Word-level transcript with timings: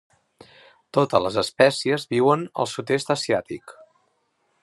Totes 0.97 1.21
les 1.25 1.37
espècies 1.41 2.07
viuen 2.15 2.47
al 2.63 2.71
sud-est 2.73 3.13
asiàtic. 3.17 3.77